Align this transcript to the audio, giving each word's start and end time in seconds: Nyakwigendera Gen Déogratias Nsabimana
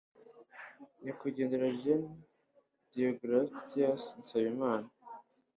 Nyakwigendera 1.03 1.67
Gen 1.81 2.03
Déogratias 2.91 4.03
Nsabimana 4.21 4.87